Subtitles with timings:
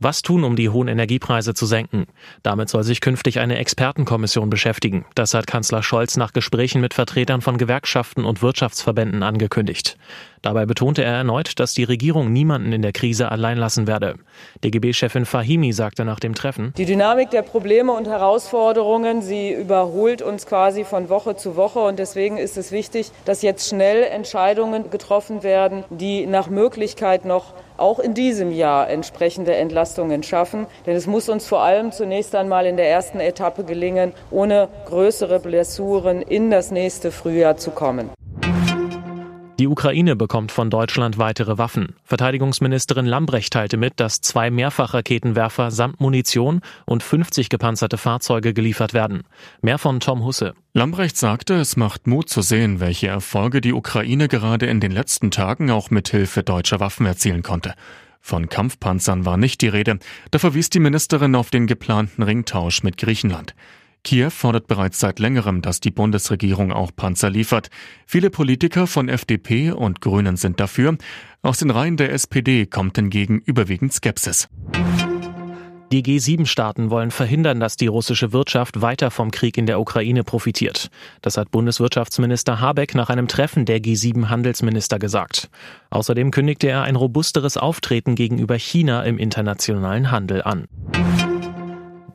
[0.00, 2.06] Was tun, um die hohen Energiepreise zu senken?
[2.44, 5.04] Damit soll sich künftig eine Expertenkommission beschäftigen.
[5.16, 9.96] Das hat Kanzler Scholz nach Gesprächen mit Vertretern von Gewerkschaften und Wirtschaftsverbänden angekündigt.
[10.40, 14.14] Dabei betonte er erneut, dass die Regierung niemanden in der Krise allein lassen werde.
[14.62, 20.46] DGB-Chefin Fahimi sagte nach dem Treffen, Die Dynamik der Probleme und Herausforderungen, sie überholt uns
[20.46, 21.80] quasi von Woche zu Woche.
[21.80, 27.52] Und deswegen ist es wichtig, dass jetzt schnell Entscheidungen getroffen werden, die nach Möglichkeit noch
[27.78, 30.66] auch in diesem Jahr entsprechende Entlastungen schaffen.
[30.86, 35.40] Denn es muss uns vor allem zunächst einmal in der ersten Etappe gelingen, ohne größere
[35.40, 38.10] Blessuren in das nächste Frühjahr zu kommen.
[39.58, 41.96] Die Ukraine bekommt von Deutschland weitere Waffen.
[42.04, 49.24] Verteidigungsministerin Lambrecht teilte mit, dass zwei Mehrfachraketenwerfer samt Munition und 50 gepanzerte Fahrzeuge geliefert werden.
[49.60, 50.54] Mehr von Tom Husse.
[50.74, 55.32] Lambrecht sagte, es macht Mut zu sehen, welche Erfolge die Ukraine gerade in den letzten
[55.32, 57.74] Tagen auch mit Hilfe deutscher Waffen erzielen konnte.
[58.20, 59.98] Von Kampfpanzern war nicht die Rede,
[60.30, 63.56] da verwies die Ministerin auf den geplanten Ringtausch mit Griechenland.
[64.04, 67.68] Kiew fordert bereits seit längerem, dass die Bundesregierung auch Panzer liefert.
[68.06, 70.96] Viele Politiker von FDP und Grünen sind dafür.
[71.42, 74.48] Aus den Reihen der SPD kommt hingegen überwiegend Skepsis.
[75.90, 80.90] Die G7-Staaten wollen verhindern, dass die russische Wirtschaft weiter vom Krieg in der Ukraine profitiert.
[81.22, 85.48] Das hat Bundeswirtschaftsminister Habeck nach einem Treffen der G7-Handelsminister gesagt.
[85.88, 90.66] Außerdem kündigte er ein robusteres Auftreten gegenüber China im internationalen Handel an.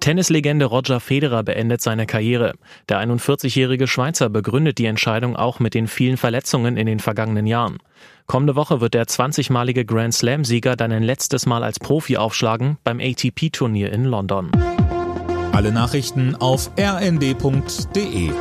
[0.03, 2.55] Tennislegende Roger Federer beendet seine Karriere.
[2.89, 7.77] Der 41-jährige Schweizer begründet die Entscheidung auch mit den vielen Verletzungen in den vergangenen Jahren.
[8.25, 12.99] Kommende Woche wird der 20-malige Grand Slam-Sieger dann ein letztes Mal als Profi aufschlagen beim
[12.99, 14.51] ATP-Turnier in London.
[15.53, 18.31] Alle Nachrichten auf rnd.de